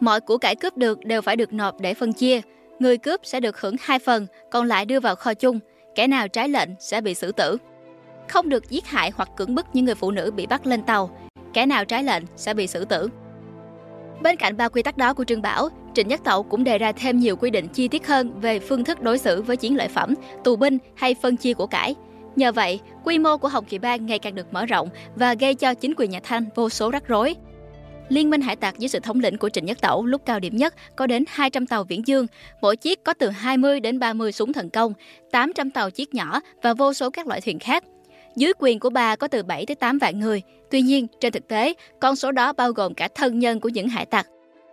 Mọi 0.00 0.20
của 0.20 0.38
cải 0.38 0.56
cướp 0.56 0.76
được 0.76 1.04
đều 1.04 1.22
phải 1.22 1.36
được 1.36 1.52
nộp 1.52 1.80
để 1.80 1.94
phân 1.94 2.12
chia. 2.12 2.40
Người 2.78 2.98
cướp 2.98 3.20
sẽ 3.24 3.40
được 3.40 3.60
hưởng 3.60 3.76
hai 3.80 3.98
phần, 3.98 4.26
còn 4.50 4.66
lại 4.66 4.84
đưa 4.84 5.00
vào 5.00 5.16
kho 5.16 5.34
chung. 5.34 5.58
Kẻ 5.94 6.06
nào 6.06 6.28
trái 6.28 6.48
lệnh 6.48 6.68
sẽ 6.78 7.00
bị 7.00 7.14
xử 7.14 7.32
tử. 7.32 7.56
Không 8.28 8.48
được 8.48 8.70
giết 8.70 8.86
hại 8.86 9.10
hoặc 9.14 9.28
cưỡng 9.36 9.54
bức 9.54 9.66
những 9.72 9.84
người 9.84 9.94
phụ 9.94 10.10
nữ 10.10 10.30
bị 10.30 10.46
bắt 10.46 10.66
lên 10.66 10.82
tàu. 10.82 11.18
Kẻ 11.54 11.66
nào 11.66 11.84
trái 11.84 12.04
lệnh 12.04 12.22
sẽ 12.36 12.54
bị 12.54 12.66
xử 12.66 12.84
tử. 12.84 13.08
Bên 14.22 14.36
cạnh 14.36 14.56
ba 14.56 14.68
quy 14.68 14.82
tắc 14.82 14.96
đó 14.96 15.14
của 15.14 15.24
Trương 15.24 15.42
Bảo, 15.42 15.68
Trịnh 15.94 16.08
Nhất 16.08 16.20
Tẩu 16.24 16.42
cũng 16.42 16.64
đề 16.64 16.78
ra 16.78 16.92
thêm 16.92 17.18
nhiều 17.18 17.36
quy 17.36 17.50
định 17.50 17.68
chi 17.68 17.88
tiết 17.88 18.06
hơn 18.06 18.40
về 18.40 18.58
phương 18.58 18.84
thức 18.84 19.02
đối 19.02 19.18
xử 19.18 19.42
với 19.42 19.56
chiến 19.56 19.76
lợi 19.76 19.88
phẩm, 19.88 20.14
tù 20.44 20.56
binh 20.56 20.78
hay 20.94 21.14
phân 21.14 21.36
chia 21.36 21.54
của 21.54 21.66
cải. 21.66 21.94
Nhờ 22.36 22.52
vậy, 22.52 22.80
quy 23.04 23.18
mô 23.18 23.36
của 23.36 23.48
Hồng 23.48 23.64
Kỳ 23.64 23.78
Bang 23.78 24.06
ngày 24.06 24.18
càng 24.18 24.34
được 24.34 24.52
mở 24.52 24.66
rộng 24.66 24.88
và 25.16 25.34
gây 25.34 25.54
cho 25.54 25.74
chính 25.74 25.94
quyền 25.96 26.10
nhà 26.10 26.20
Thanh 26.22 26.44
vô 26.54 26.68
số 26.68 26.90
rắc 26.90 27.08
rối. 27.08 27.34
Liên 28.10 28.30
minh 28.30 28.40
hải 28.40 28.56
tặc 28.56 28.78
dưới 28.78 28.88
sự 28.88 29.00
thống 29.00 29.20
lĩnh 29.20 29.38
của 29.38 29.48
Trịnh 29.48 29.64
Nhất 29.64 29.80
Tẩu 29.80 30.06
lúc 30.06 30.22
cao 30.26 30.40
điểm 30.40 30.56
nhất 30.56 30.74
có 30.96 31.06
đến 31.06 31.24
200 31.28 31.66
tàu 31.66 31.84
viễn 31.84 32.06
dương, 32.06 32.26
mỗi 32.60 32.76
chiếc 32.76 33.04
có 33.04 33.14
từ 33.14 33.28
20 33.28 33.80
đến 33.80 33.98
30 33.98 34.32
súng 34.32 34.52
thần 34.52 34.70
công, 34.70 34.92
800 35.30 35.70
tàu 35.70 35.90
chiếc 35.90 36.14
nhỏ 36.14 36.40
và 36.62 36.74
vô 36.74 36.92
số 36.92 37.10
các 37.10 37.26
loại 37.26 37.40
thuyền 37.40 37.58
khác. 37.58 37.84
Dưới 38.36 38.52
quyền 38.58 38.78
của 38.78 38.90
bà 38.90 39.16
có 39.16 39.28
từ 39.28 39.42
7 39.42 39.66
tới 39.66 39.74
8 39.74 39.98
vạn 39.98 40.20
người. 40.20 40.42
Tuy 40.70 40.80
nhiên, 40.80 41.06
trên 41.20 41.32
thực 41.32 41.48
tế, 41.48 41.74
con 42.00 42.16
số 42.16 42.32
đó 42.32 42.52
bao 42.52 42.72
gồm 42.72 42.94
cả 42.94 43.08
thân 43.14 43.38
nhân 43.38 43.60
của 43.60 43.68
những 43.68 43.88
hải 43.88 44.06
tặc. 44.06 44.26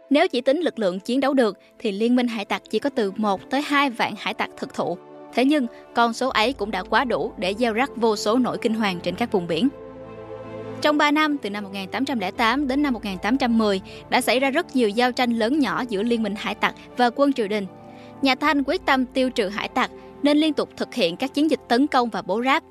Nếu 0.10 0.28
chỉ 0.28 0.42
tính 0.42 0.62
lực 0.62 0.80
lượng 0.80 1.00
chiến 1.00 1.20
đấu 1.20 1.34
được 1.34 1.58
thì 1.80 1.92
liên 1.92 2.16
minh 2.16 2.28
hải 2.28 2.46
tặc 2.46 2.62
chỉ 2.70 2.80
có 2.80 2.90
từ 2.90 3.12
1 3.16 3.50
tới 3.50 3.62
2 3.62 3.90
vạn 3.90 4.14
hải 4.18 4.34
tặc 4.34 4.50
thực 4.58 4.74
thụ. 4.74 4.98
Thế 5.34 5.46
nhưng, 5.46 5.68
con 5.96 6.14
số 6.14 6.30
ấy 6.30 6.54
cũng 6.54 6.72
đã 6.72 6.84
quá 6.84 7.06
đủ 7.06 7.34
để 7.38 7.54
gieo 7.60 7.74
rắc 7.74 7.92
vô 7.96 8.16
số 8.16 8.38
nỗi 8.38 8.58
kinh 8.62 8.74
hoàng 8.74 9.00
trên 9.04 9.16
các 9.16 9.32
vùng 9.32 9.48
biển. 9.48 9.70
Trong 10.82 10.98
3 10.98 11.12
năm, 11.12 11.38
từ 11.38 11.50
năm 11.50 11.64
1808 11.64 12.68
đến 12.68 12.82
năm 12.82 12.94
1810, 12.94 13.82
đã 14.10 14.22
xảy 14.22 14.40
ra 14.40 14.50
rất 14.50 14.76
nhiều 14.76 14.90
giao 14.90 15.12
tranh 15.12 15.32
lớn 15.32 15.60
nhỏ 15.60 15.84
giữa 15.90 16.04
Liên 16.04 16.24
minh 16.24 16.34
hải 16.38 16.56
tặc 16.56 16.76
và 16.98 17.10
quân 17.16 17.34
triều 17.34 17.48
đình. 17.48 17.66
Nhà 18.22 18.36
Thanh 18.36 18.64
quyết 18.64 18.86
tâm 18.86 19.06
tiêu 19.06 19.30
trừ 19.30 19.50
hải 19.50 19.68
tặc 19.68 19.92
nên 20.24 20.38
liên 20.38 20.54
tục 20.54 20.70
thực 20.78 20.94
hiện 20.94 21.18
các 21.18 21.34
chiến 21.34 21.50
dịch 21.50 21.60
tấn 21.70 21.88
công 21.88 22.10
và 22.10 22.22
bố 22.22 22.42
ráp. 22.46 22.64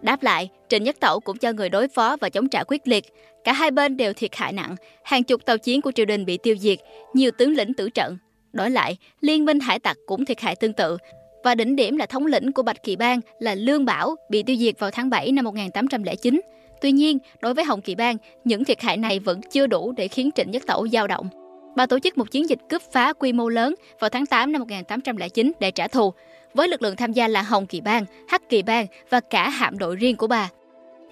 Đáp 0.00 0.22
lại, 0.22 0.48
Trịnh 0.68 0.82
Nhất 0.84 0.96
Tẩu 1.00 1.20
cũng 1.20 1.38
cho 1.38 1.52
người 1.52 1.68
đối 1.68 1.88
phó 1.88 2.16
và 2.20 2.28
chống 2.28 2.48
trả 2.48 2.64
quyết 2.64 2.88
liệt. 2.88 3.04
Cả 3.44 3.52
hai 3.52 3.70
bên 3.70 3.96
đều 3.96 4.12
thiệt 4.12 4.36
hại 4.36 4.52
nặng, 4.52 4.76
hàng 5.04 5.24
chục 5.24 5.44
tàu 5.46 5.58
chiến 5.58 5.80
của 5.80 5.92
triều 5.92 6.06
đình 6.06 6.24
bị 6.24 6.38
tiêu 6.38 6.56
diệt, 6.60 6.78
nhiều 7.14 7.30
tướng 7.30 7.56
lĩnh 7.56 7.74
tử 7.74 7.90
trận. 7.90 8.18
Đổi 8.52 8.70
lại, 8.70 8.96
Liên 9.20 9.44
minh 9.44 9.60
hải 9.60 9.78
tặc 9.78 9.96
cũng 10.06 10.24
thiệt 10.24 10.40
hại 10.40 10.56
tương 10.56 10.72
tự, 10.72 10.96
và 11.44 11.54
đỉnh 11.54 11.76
điểm 11.76 11.96
là 11.96 12.06
thống 12.06 12.26
lĩnh 12.26 12.52
của 12.52 12.62
Bạch 12.62 12.82
Kỳ 12.82 12.96
Bang 12.96 13.20
là 13.38 13.54
Lương 13.54 13.84
Bảo 13.84 14.16
bị 14.30 14.42
tiêu 14.42 14.56
diệt 14.56 14.74
vào 14.78 14.90
tháng 14.90 15.10
7 15.10 15.32
năm 15.32 15.44
1809. 15.44 16.40
Tuy 16.80 16.92
nhiên, 16.92 17.18
đối 17.40 17.54
với 17.54 17.64
Hồng 17.64 17.80
Kỳ 17.80 17.94
Bang, 17.94 18.16
những 18.44 18.64
thiệt 18.64 18.80
hại 18.80 18.96
này 18.96 19.18
vẫn 19.18 19.40
chưa 19.50 19.66
đủ 19.66 19.92
để 19.92 20.08
khiến 20.08 20.30
Trịnh 20.34 20.50
Nhất 20.50 20.62
Tẩu 20.66 20.88
dao 20.88 21.06
động. 21.06 21.28
Bà 21.76 21.86
tổ 21.86 21.98
chức 21.98 22.18
một 22.18 22.30
chiến 22.30 22.48
dịch 22.48 22.58
cướp 22.68 22.82
phá 22.92 23.12
quy 23.12 23.32
mô 23.32 23.48
lớn 23.48 23.74
vào 24.00 24.10
tháng 24.10 24.26
8 24.26 24.52
năm 24.52 24.60
1809 24.60 25.52
để 25.60 25.70
trả 25.70 25.88
thù, 25.88 26.12
với 26.54 26.68
lực 26.68 26.82
lượng 26.82 26.96
tham 26.96 27.12
gia 27.12 27.28
là 27.28 27.42
Hồng 27.42 27.66
Kỳ 27.66 27.80
Bang, 27.80 28.04
Hắc 28.28 28.48
Kỳ 28.48 28.62
Bang 28.62 28.86
và 29.10 29.20
cả 29.20 29.48
hạm 29.48 29.78
đội 29.78 29.96
riêng 29.96 30.16
của 30.16 30.26
bà. 30.26 30.48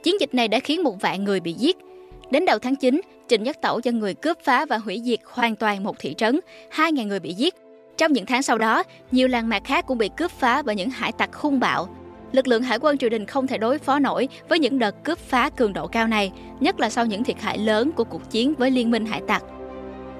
Chiến 0.02 0.20
dịch 0.20 0.34
này 0.34 0.48
đã 0.48 0.60
khiến 0.60 0.82
một 0.82 1.00
vạn 1.00 1.24
người 1.24 1.40
bị 1.40 1.52
giết. 1.52 1.76
Đến 2.30 2.44
đầu 2.44 2.58
tháng 2.58 2.76
9, 2.76 3.00
Trịnh 3.28 3.42
Nhất 3.42 3.56
Tẩu 3.62 3.80
cho 3.80 3.90
người 3.90 4.14
cướp 4.14 4.38
phá 4.44 4.66
và 4.66 4.78
hủy 4.78 5.00
diệt 5.04 5.20
hoàn 5.24 5.56
toàn 5.56 5.84
một 5.84 5.96
thị 5.98 6.14
trấn, 6.14 6.40
2.000 6.70 7.06
người 7.06 7.20
bị 7.20 7.34
giết. 7.34 7.54
Trong 7.96 8.12
những 8.12 8.26
tháng 8.26 8.42
sau 8.42 8.58
đó, 8.58 8.82
nhiều 9.10 9.28
làng 9.28 9.48
mạc 9.48 9.64
khác 9.64 9.84
cũng 9.86 9.98
bị 9.98 10.10
cướp 10.16 10.30
phá 10.30 10.62
bởi 10.62 10.74
những 10.74 10.90
hải 10.90 11.12
tặc 11.12 11.34
hung 11.34 11.60
bạo. 11.60 11.88
Lực 12.36 12.48
lượng 12.48 12.62
hải 12.62 12.78
quân 12.78 12.98
triều 12.98 13.10
đình 13.10 13.26
không 13.26 13.46
thể 13.46 13.58
đối 13.58 13.78
phó 13.78 13.98
nổi 13.98 14.28
với 14.48 14.58
những 14.58 14.78
đợt 14.78 15.04
cướp 15.04 15.18
phá 15.18 15.50
cường 15.50 15.72
độ 15.72 15.86
cao 15.86 16.06
này, 16.06 16.32
nhất 16.60 16.80
là 16.80 16.90
sau 16.90 17.06
những 17.06 17.24
thiệt 17.24 17.40
hại 17.40 17.58
lớn 17.58 17.90
của 17.96 18.04
cuộc 18.04 18.30
chiến 18.30 18.54
với 18.54 18.70
liên 18.70 18.90
minh 18.90 19.06
hải 19.06 19.22
tặc. 19.26 19.42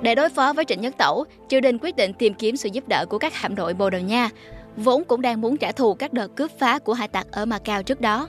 Để 0.03 0.15
đối 0.15 0.29
phó 0.29 0.53
với 0.53 0.65
Trịnh 0.65 0.81
Nhất 0.81 0.95
Tẩu, 0.99 1.25
triều 1.49 1.61
đình 1.61 1.79
quyết 1.79 1.97
định 1.97 2.13
tìm 2.13 2.35
kiếm 2.35 2.57
sự 2.57 2.69
giúp 2.73 2.89
đỡ 2.89 3.07
của 3.07 3.19
các 3.19 3.35
hạm 3.35 3.55
đội 3.55 3.75
Bồ 3.75 3.91
Đào 3.91 4.01
Nha, 4.01 4.31
vốn 4.77 5.05
cũng 5.05 5.21
đang 5.21 5.41
muốn 5.41 5.57
trả 5.57 5.73
thù 5.73 5.95
các 5.95 6.13
đợt 6.13 6.37
cướp 6.37 6.51
phá 6.59 6.79
của 6.79 6.93
hải 6.93 7.09
tặc 7.09 7.27
ở 7.33 7.45
Macau 7.45 7.83
trước 7.83 8.01
đó. 8.01 8.29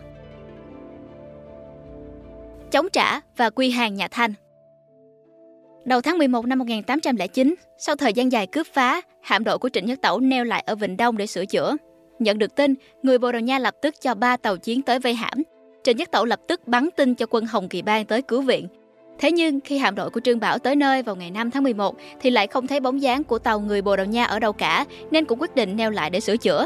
Chống 2.71 2.87
trả 2.93 3.19
và 3.37 3.49
quy 3.49 3.69
hàng 3.69 3.95
nhà 3.95 4.07
Thanh 4.07 4.33
Đầu 5.85 6.01
tháng 6.01 6.17
11 6.17 6.45
năm 6.45 6.59
1809, 6.59 7.55
sau 7.77 7.95
thời 7.95 8.13
gian 8.13 8.31
dài 8.31 8.47
cướp 8.47 8.67
phá, 8.73 9.01
hạm 9.21 9.43
đội 9.43 9.57
của 9.57 9.69
Trịnh 9.69 9.85
Nhất 9.85 9.99
Tẩu 10.01 10.19
neo 10.19 10.43
lại 10.43 10.63
ở 10.67 10.75
Vịnh 10.75 10.97
Đông 10.97 11.17
để 11.17 11.27
sửa 11.27 11.45
chữa. 11.45 11.75
Nhận 12.19 12.39
được 12.39 12.55
tin, 12.55 12.75
người 13.03 13.17
Bồ 13.17 13.31
Đào 13.31 13.41
Nha 13.41 13.59
lập 13.59 13.75
tức 13.81 13.95
cho 14.01 14.13
ba 14.13 14.37
tàu 14.37 14.57
chiến 14.57 14.81
tới 14.81 14.99
vây 14.99 15.13
hãm. 15.13 15.43
Trịnh 15.83 15.97
Nhất 15.97 16.11
Tẩu 16.11 16.25
lập 16.25 16.39
tức 16.47 16.67
bắn 16.67 16.89
tin 16.97 17.15
cho 17.15 17.25
quân 17.29 17.45
Hồng 17.45 17.69
Kỳ 17.69 17.81
Bang 17.81 18.05
tới 18.05 18.21
cứu 18.21 18.41
viện. 18.41 18.67
Thế 19.19 19.31
nhưng 19.31 19.59
khi 19.59 19.77
hạm 19.77 19.95
đội 19.95 20.09
của 20.09 20.19
Trương 20.19 20.39
Bảo 20.39 20.59
tới 20.59 20.75
nơi 20.75 21.03
vào 21.03 21.15
ngày 21.15 21.31
5 21.31 21.51
tháng 21.51 21.63
11 21.63 21.95
thì 22.21 22.29
lại 22.29 22.47
không 22.47 22.67
thấy 22.67 22.79
bóng 22.79 23.01
dáng 23.01 23.23
của 23.23 23.39
tàu 23.39 23.59
người 23.59 23.81
Bồ 23.81 23.95
Đào 23.95 24.05
Nha 24.05 24.25
ở 24.25 24.39
đâu 24.39 24.53
cả 24.53 24.85
nên 25.11 25.25
cũng 25.25 25.41
quyết 25.41 25.55
định 25.55 25.75
neo 25.75 25.91
lại 25.91 26.09
để 26.09 26.19
sửa 26.19 26.37
chữa. 26.37 26.65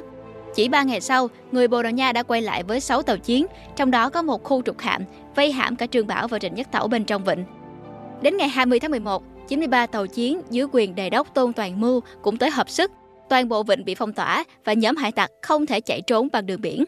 Chỉ 0.56 0.70
3 0.70 0.84
ngày 0.84 1.02
sau, 1.02 1.28
người 1.52 1.68
Bồ 1.68 1.84
Đào 1.84 1.92
Nha 1.92 2.12
đã 2.12 2.24
quay 2.24 2.42
lại 2.42 2.64
với 2.64 2.80
6 2.80 3.02
tàu 3.02 3.18
chiến, 3.18 3.46
trong 3.76 3.92
đó 3.92 4.10
có 4.10 4.22
một 4.22 4.44
khu 4.44 4.62
trục 4.62 4.80
hạm, 4.80 5.04
vây 5.36 5.52
hãm 5.52 5.76
cả 5.76 5.88
Trương 5.88 6.08
Bảo 6.08 6.28
và 6.28 6.40
Trịnh 6.40 6.56
Nhất 6.56 6.68
Tẩu 6.72 6.88
bên 6.88 7.04
trong 7.04 7.24
vịnh. 7.24 7.46
Đến 8.22 8.38
ngày 8.38 8.48
20 8.48 8.80
tháng 8.80 8.92
11, 8.92 9.24
93 9.48 9.86
tàu 9.86 10.08
chiến 10.08 10.42
dưới 10.50 10.68
quyền 10.72 10.96
đề 10.96 11.10
đốc 11.10 11.34
Tôn 11.34 11.54
Toàn 11.54 11.82
Mưu 11.82 12.02
cũng 12.22 12.38
tới 12.38 12.50
hợp 12.50 12.70
sức. 12.70 12.92
Toàn 13.32 13.50
bộ 13.50 13.64
vịnh 13.64 13.86
bị 13.86 13.96
phong 13.96 14.14
tỏa 14.14 14.44
và 14.66 14.74
nhóm 14.74 14.96
hải 14.96 15.12
tặc 15.12 15.32
không 15.42 15.66
thể 15.66 15.82
chạy 15.82 16.02
trốn 16.02 16.28
bằng 16.32 16.46
đường 16.46 16.62
biển. 16.62 16.84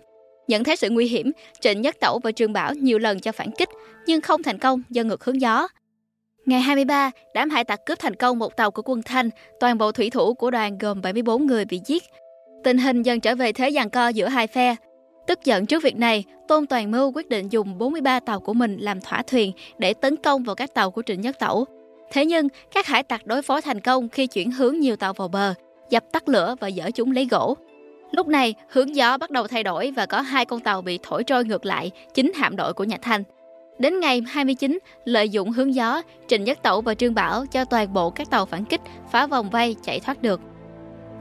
Nhận 0.47 0.63
thấy 0.63 0.75
sự 0.75 0.89
nguy 0.89 1.07
hiểm, 1.07 1.31
Trịnh 1.59 1.81
Nhất 1.81 1.95
Tẩu 1.99 2.19
và 2.23 2.31
Trương 2.31 2.53
Bảo 2.53 2.73
nhiều 2.73 2.99
lần 2.99 3.19
cho 3.19 3.31
phản 3.31 3.51
kích 3.51 3.69
nhưng 4.05 4.21
không 4.21 4.43
thành 4.43 4.57
công 4.57 4.81
do 4.89 5.03
ngược 5.03 5.23
hướng 5.23 5.41
gió. 5.41 5.67
Ngày 6.45 6.61
23, 6.61 7.11
đám 7.33 7.49
hải 7.49 7.63
tặc 7.63 7.79
cướp 7.85 7.99
thành 7.99 8.15
công 8.15 8.39
một 8.39 8.57
tàu 8.57 8.71
của 8.71 8.81
quân 8.85 9.01
Thanh, 9.03 9.29
toàn 9.59 9.77
bộ 9.77 9.91
thủy 9.91 10.09
thủ 10.09 10.33
của 10.33 10.51
đoàn 10.51 10.77
gồm 10.77 11.01
74 11.01 11.45
người 11.45 11.65
bị 11.65 11.79
giết. 11.85 12.03
Tình 12.63 12.77
hình 12.77 13.03
dần 13.03 13.19
trở 13.19 13.35
về 13.35 13.51
thế 13.51 13.71
giằng 13.71 13.89
co 13.89 14.07
giữa 14.07 14.27
hai 14.27 14.47
phe. 14.47 14.75
Tức 15.27 15.39
giận 15.45 15.65
trước 15.65 15.83
việc 15.83 15.95
này, 15.95 16.23
Tôn 16.47 16.67
Toàn 16.67 16.91
Mưu 16.91 17.11
quyết 17.11 17.29
định 17.29 17.49
dùng 17.49 17.77
43 17.77 18.19
tàu 18.19 18.39
của 18.39 18.53
mình 18.53 18.77
làm 18.77 19.01
thỏa 19.01 19.21
thuyền 19.21 19.51
để 19.77 19.93
tấn 19.93 20.15
công 20.15 20.43
vào 20.43 20.55
các 20.55 20.73
tàu 20.73 20.91
của 20.91 21.01
Trịnh 21.05 21.21
Nhất 21.21 21.39
Tẩu. 21.39 21.65
Thế 22.11 22.25
nhưng, 22.25 22.47
các 22.73 22.87
hải 22.87 23.03
tặc 23.03 23.25
đối 23.25 23.41
phó 23.41 23.61
thành 23.61 23.79
công 23.79 24.09
khi 24.09 24.27
chuyển 24.27 24.51
hướng 24.51 24.79
nhiều 24.79 24.95
tàu 24.95 25.13
vào 25.13 25.27
bờ, 25.27 25.53
dập 25.93 26.03
tắt 26.11 26.29
lửa 26.29 26.55
và 26.59 26.71
dỡ 26.71 26.91
chúng 26.91 27.11
lấy 27.11 27.27
gỗ. 27.31 27.57
Lúc 28.11 28.27
này, 28.27 28.55
hướng 28.69 28.95
gió 28.95 29.17
bắt 29.17 29.31
đầu 29.31 29.47
thay 29.47 29.63
đổi 29.63 29.91
và 29.91 30.05
có 30.05 30.21
hai 30.21 30.45
con 30.45 30.59
tàu 30.59 30.81
bị 30.81 30.99
thổi 31.03 31.23
trôi 31.23 31.45
ngược 31.45 31.65
lại, 31.65 31.91
chính 32.13 32.31
hạm 32.35 32.55
đội 32.55 32.73
của 32.73 32.83
nhà 32.83 32.97
Thanh. 33.01 33.23
Đến 33.79 34.00
ngày 34.00 34.21
29, 34.27 34.79
lợi 35.05 35.29
dụng 35.29 35.51
hướng 35.51 35.75
gió, 35.75 36.01
Trịnh 36.27 36.43
Nhất 36.43 36.63
Tẩu 36.63 36.81
và 36.81 36.93
Trương 36.95 37.13
Bảo 37.13 37.45
cho 37.45 37.65
toàn 37.65 37.93
bộ 37.93 38.09
các 38.09 38.29
tàu 38.29 38.45
phản 38.45 38.65
kích 38.65 38.81
phá 39.12 39.27
vòng 39.27 39.50
vây 39.50 39.75
chạy 39.83 40.00
thoát 40.00 40.21
được. 40.21 40.41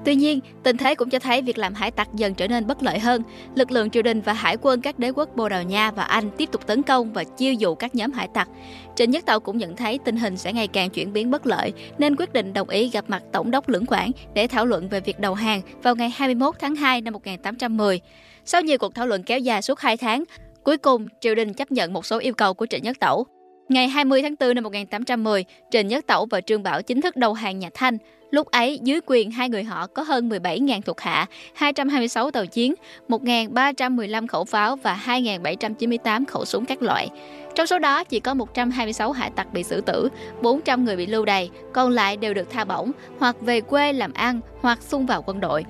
Tuy 0.04 0.14
nhiên, 0.14 0.40
tình 0.62 0.76
thế 0.76 0.94
cũng 0.94 1.10
cho 1.10 1.18
thấy 1.18 1.42
việc 1.42 1.58
làm 1.58 1.74
hải 1.74 1.90
tặc 1.90 2.08
dần 2.14 2.34
trở 2.34 2.48
nên 2.48 2.66
bất 2.66 2.82
lợi 2.82 2.98
hơn. 2.98 3.22
Lực 3.54 3.70
lượng 3.70 3.90
triều 3.90 4.02
đình 4.02 4.20
và 4.20 4.32
hải 4.32 4.56
quân 4.62 4.80
các 4.80 4.98
đế 4.98 5.10
quốc 5.10 5.36
Bồ 5.36 5.48
Đào 5.48 5.62
Nha 5.62 5.90
và 5.90 6.02
Anh 6.02 6.30
tiếp 6.36 6.48
tục 6.52 6.66
tấn 6.66 6.82
công 6.82 7.12
và 7.12 7.24
chiêu 7.24 7.52
dụ 7.52 7.74
các 7.74 7.94
nhóm 7.94 8.12
hải 8.12 8.28
tặc. 8.34 8.48
Trịnh 8.96 9.10
Nhất 9.10 9.26
Tàu 9.26 9.40
cũng 9.40 9.58
nhận 9.58 9.76
thấy 9.76 9.98
tình 10.04 10.16
hình 10.16 10.36
sẽ 10.36 10.52
ngày 10.52 10.68
càng 10.68 10.90
chuyển 10.90 11.12
biến 11.12 11.30
bất 11.30 11.46
lợi, 11.46 11.72
nên 11.98 12.16
quyết 12.16 12.32
định 12.32 12.52
đồng 12.52 12.68
ý 12.68 12.88
gặp 12.88 13.04
mặt 13.08 13.22
Tổng 13.32 13.50
đốc 13.50 13.68
Lưỡng 13.68 13.86
Quảng 13.86 14.10
để 14.34 14.46
thảo 14.46 14.66
luận 14.66 14.88
về 14.88 15.00
việc 15.00 15.20
đầu 15.20 15.34
hàng 15.34 15.60
vào 15.82 15.94
ngày 15.94 16.10
21 16.16 16.54
tháng 16.60 16.76
2 16.76 17.00
năm 17.00 17.12
1810. 17.12 18.00
Sau 18.44 18.62
nhiều 18.62 18.78
cuộc 18.78 18.94
thảo 18.94 19.06
luận 19.06 19.22
kéo 19.22 19.38
dài 19.38 19.62
suốt 19.62 19.80
2 19.80 19.96
tháng, 19.96 20.24
cuối 20.64 20.76
cùng 20.76 21.06
triều 21.20 21.34
đình 21.34 21.54
chấp 21.54 21.72
nhận 21.72 21.92
một 21.92 22.06
số 22.06 22.18
yêu 22.18 22.34
cầu 22.34 22.54
của 22.54 22.66
Trịnh 22.66 22.82
Nhất 22.82 22.96
Tẩu. 23.00 23.26
Ngày 23.68 23.88
20 23.88 24.22
tháng 24.22 24.34
4 24.40 24.54
năm 24.54 24.64
1810, 24.64 25.44
Trịnh 25.70 25.88
Nhất 25.88 26.06
Tẩu 26.06 26.26
và 26.26 26.40
Trương 26.40 26.62
Bảo 26.62 26.82
chính 26.82 27.00
thức 27.00 27.16
đầu 27.16 27.32
hàng 27.32 27.58
nhà 27.58 27.70
Thanh. 27.74 27.98
Lúc 28.32 28.50
ấy, 28.50 28.78
dưới 28.82 29.00
quyền 29.06 29.30
hai 29.30 29.48
người 29.48 29.64
họ 29.64 29.86
có 29.86 30.02
hơn 30.02 30.28
17.000 30.28 30.80
thuộc 30.80 31.00
hạ, 31.00 31.26
226 31.54 32.30
tàu 32.30 32.46
chiến, 32.46 32.74
1.315 33.08 34.26
khẩu 34.26 34.44
pháo 34.44 34.76
và 34.76 35.00
2.798 35.06 36.24
khẩu 36.28 36.44
súng 36.44 36.64
các 36.64 36.82
loại. 36.82 37.08
Trong 37.54 37.66
số 37.66 37.78
đó, 37.78 38.04
chỉ 38.04 38.20
có 38.20 38.34
126 38.34 39.12
hải 39.12 39.30
tặc 39.30 39.52
bị 39.52 39.62
xử 39.62 39.80
tử, 39.80 40.08
400 40.42 40.84
người 40.84 40.96
bị 40.96 41.06
lưu 41.06 41.24
đày, 41.24 41.50
còn 41.72 41.90
lại 41.90 42.16
đều 42.16 42.34
được 42.34 42.50
tha 42.50 42.64
bổng, 42.64 42.92
hoặc 43.18 43.36
về 43.40 43.60
quê 43.60 43.92
làm 43.92 44.12
ăn, 44.12 44.40
hoặc 44.60 44.82
xung 44.82 45.06
vào 45.06 45.22
quân 45.26 45.40
đội. 45.40 45.64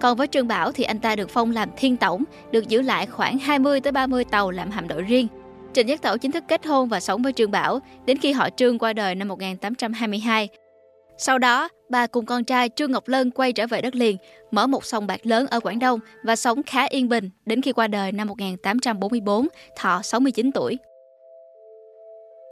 Còn 0.00 0.16
với 0.16 0.26
Trương 0.26 0.48
Bảo 0.48 0.72
thì 0.72 0.84
anh 0.84 0.98
ta 0.98 1.16
được 1.16 1.30
phong 1.30 1.52
làm 1.52 1.68
thiên 1.76 1.96
tổng, 1.96 2.24
được 2.50 2.68
giữ 2.68 2.82
lại 2.82 3.06
khoảng 3.06 3.38
20 3.38 3.80
tới 3.80 3.92
30 3.92 4.24
tàu 4.24 4.50
làm 4.50 4.70
hạm 4.70 4.88
đội 4.88 5.02
riêng. 5.02 5.26
Trịnh 5.72 5.88
Giác 5.88 6.02
Tẩu 6.02 6.18
chính 6.18 6.32
thức 6.32 6.44
kết 6.48 6.66
hôn 6.66 6.88
và 6.88 7.00
sống 7.00 7.22
với 7.22 7.32
Trương 7.32 7.50
Bảo 7.50 7.80
đến 8.06 8.18
khi 8.18 8.32
họ 8.32 8.48
Trương 8.56 8.78
qua 8.78 8.92
đời 8.92 9.14
năm 9.14 9.28
1822. 9.28 10.48
Sau 11.18 11.38
đó, 11.38 11.68
bà 11.92 12.06
cùng 12.06 12.26
con 12.26 12.44
trai 12.44 12.68
Trương 12.68 12.92
Ngọc 12.92 13.08
Lân 13.08 13.30
quay 13.30 13.52
trở 13.52 13.66
về 13.66 13.80
đất 13.80 13.94
liền, 13.94 14.16
mở 14.50 14.66
một 14.66 14.84
sòng 14.84 15.06
bạc 15.06 15.26
lớn 15.26 15.46
ở 15.46 15.60
Quảng 15.60 15.78
Đông 15.78 16.00
và 16.22 16.36
sống 16.36 16.62
khá 16.62 16.84
yên 16.84 17.08
bình 17.08 17.30
đến 17.46 17.62
khi 17.62 17.72
qua 17.72 17.86
đời 17.86 18.12
năm 18.12 18.28
1844, 18.28 19.48
thọ 19.76 20.02
69 20.02 20.52
tuổi. 20.52 20.78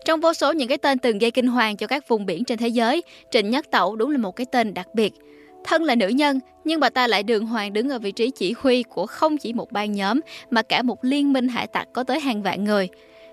Trong 0.05 0.21
vô 0.21 0.33
số 0.33 0.53
những 0.53 0.69
cái 0.69 0.79
tên 0.79 0.99
từng 0.99 1.19
gây 1.19 1.31
kinh 1.31 1.47
hoàng 1.47 1.77
cho 1.77 1.87
các 1.87 2.09
vùng 2.09 2.27
biển 2.27 2.45
trên 2.45 2.59
thế 2.59 2.69
giới, 2.69 3.03
Trịnh 3.31 3.51
Nhất 3.51 3.67
Tẩu 3.71 3.97
đúng 3.97 4.11
là 4.11 4.19
một 4.19 4.37
cái 4.37 4.47
tên 4.53 4.75
đặc 4.75 4.95
biệt. 4.95 5.13
Thân 5.65 5.83
là 5.83 5.95
nữ 5.95 6.09
nhân, 6.09 6.41
nhưng 6.65 6.81
bà 6.81 6.91
ta 6.91 7.07
lại 7.07 7.23
đường 7.23 7.47
hoàng 7.47 7.73
đứng 7.73 7.89
ở 7.89 7.99
vị 7.99 8.13
trí 8.13 8.31
chỉ 8.31 8.55
huy 8.59 8.83
của 8.83 9.07
không 9.07 9.39
chỉ 9.39 9.53
một 9.53 9.73
ban 9.73 9.93
nhóm, 9.93 10.21
mà 10.51 10.63
cả 10.63 10.83
một 10.83 11.05
liên 11.05 11.33
minh 11.33 11.49
hải 11.49 11.67
tặc 11.67 11.89
có 11.93 12.03
tới 12.03 12.21
hàng 12.21 12.43
vạn 12.43 12.65
người. 12.65 12.89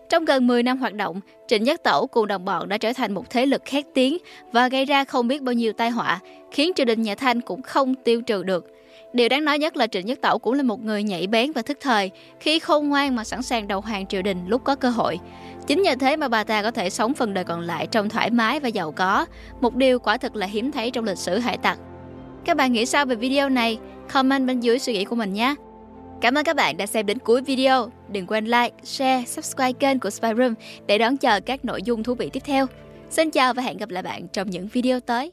Trong 0.09 0.25
gần 0.25 0.47
10 0.47 0.63
năm 0.63 0.77
hoạt 0.77 0.93
động, 0.93 1.19
Trịnh 1.47 1.63
Nhất 1.63 1.83
Tẩu 1.83 2.07
cùng 2.07 2.27
đồng 2.27 2.45
bọn 2.45 2.69
đã 2.69 2.77
trở 2.77 2.93
thành 2.93 3.13
một 3.13 3.29
thế 3.29 3.45
lực 3.45 3.61
khét 3.65 3.85
tiếng 3.93 4.17
và 4.51 4.67
gây 4.67 4.85
ra 4.85 5.03
không 5.03 5.27
biết 5.27 5.41
bao 5.41 5.53
nhiêu 5.53 5.73
tai 5.73 5.89
họa, 5.89 6.19
khiến 6.51 6.71
triều 6.75 6.85
đình 6.85 7.01
nhà 7.01 7.15
Thanh 7.15 7.41
cũng 7.41 7.61
không 7.61 7.95
tiêu 7.95 8.21
trừ 8.21 8.43
được. 8.43 8.67
Điều 9.13 9.29
đáng 9.29 9.45
nói 9.45 9.59
nhất 9.59 9.77
là 9.77 9.87
Trịnh 9.87 10.05
Nhất 10.05 10.19
Tẩu 10.21 10.39
cũng 10.39 10.53
là 10.53 10.63
một 10.63 10.83
người 10.83 11.03
nhảy 11.03 11.27
bén 11.27 11.51
và 11.51 11.61
thức 11.61 11.77
thời, 11.81 12.11
khi 12.39 12.59
khôn 12.59 12.89
ngoan 12.89 13.15
mà 13.15 13.23
sẵn 13.23 13.41
sàng 13.41 13.67
đầu 13.67 13.81
hàng 13.81 14.07
triều 14.07 14.21
đình 14.21 14.37
lúc 14.47 14.63
có 14.63 14.75
cơ 14.75 14.89
hội. 14.89 15.19
Chính 15.67 15.81
nhờ 15.81 15.95
thế 15.99 16.15
mà 16.15 16.27
bà 16.27 16.43
ta 16.43 16.63
có 16.63 16.71
thể 16.71 16.89
sống 16.89 17.13
phần 17.13 17.33
đời 17.33 17.43
còn 17.43 17.61
lại 17.61 17.87
trong 17.87 18.09
thoải 18.09 18.29
mái 18.29 18.59
và 18.59 18.67
giàu 18.67 18.91
có, 18.91 19.25
một 19.61 19.75
điều 19.75 19.99
quả 19.99 20.17
thực 20.17 20.35
là 20.35 20.47
hiếm 20.47 20.71
thấy 20.71 20.91
trong 20.91 21.05
lịch 21.05 21.17
sử 21.17 21.37
hải 21.37 21.57
tặc. 21.57 21.79
Các 22.45 22.57
bạn 22.57 22.73
nghĩ 22.73 22.85
sao 22.85 23.05
về 23.05 23.15
video 23.15 23.49
này? 23.49 23.77
Comment 24.13 24.47
bên 24.47 24.59
dưới 24.59 24.79
suy 24.79 24.93
nghĩ 24.93 25.05
của 25.05 25.15
mình 25.15 25.33
nhé! 25.33 25.55
Cảm 26.21 26.37
ơn 26.37 26.45
các 26.45 26.55
bạn 26.55 26.77
đã 26.77 26.85
xem 26.85 27.05
đến 27.05 27.19
cuối 27.19 27.41
video. 27.41 27.89
Đừng 28.11 28.27
quên 28.27 28.45
like, 28.45 28.75
share, 28.83 29.25
subscribe 29.25 29.73
kênh 29.73 29.99
của 29.99 30.09
Spyroom 30.09 30.53
để 30.87 30.97
đón 30.97 31.17
chờ 31.17 31.39
các 31.39 31.65
nội 31.65 31.81
dung 31.83 32.03
thú 32.03 32.13
vị 32.13 32.29
tiếp 32.33 32.43
theo. 32.45 32.65
Xin 33.09 33.31
chào 33.31 33.53
và 33.53 33.63
hẹn 33.63 33.77
gặp 33.77 33.89
lại 33.89 34.03
bạn 34.03 34.27
trong 34.27 34.49
những 34.49 34.67
video 34.67 34.99
tới. 34.99 35.31